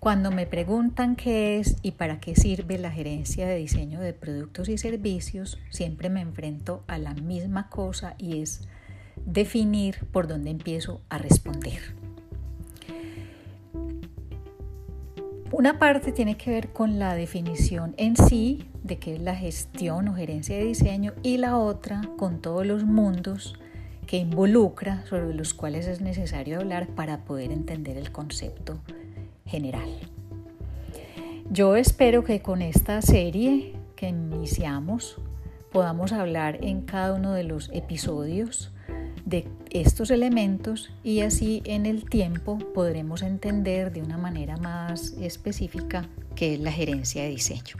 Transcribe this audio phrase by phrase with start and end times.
[0.00, 4.68] Cuando me preguntan qué es y para qué sirve la gerencia de diseño de productos
[4.68, 8.68] y servicios, siempre me enfrento a la misma cosa y es
[9.26, 11.80] definir por dónde empiezo a responder.
[15.50, 20.06] Una parte tiene que ver con la definición en sí de qué es la gestión
[20.06, 23.58] o gerencia de diseño y la otra con todos los mundos
[24.06, 28.80] que involucra sobre los cuales es necesario hablar para poder entender el concepto
[29.48, 29.88] general.
[31.50, 35.16] Yo espero que con esta serie que iniciamos
[35.72, 38.70] podamos hablar en cada uno de los episodios
[39.24, 46.06] de estos elementos y así en el tiempo podremos entender de una manera más específica
[46.34, 47.76] qué es la gerencia de diseño.